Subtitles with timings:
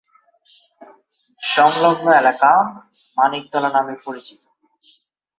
[1.41, 2.51] সংলগ্ন এলাকা
[3.17, 4.41] মানিকতলা নামে পরিচিত।